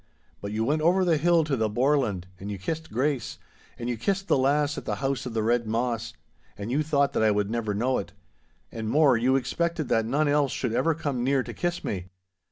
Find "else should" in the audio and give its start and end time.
10.27-10.73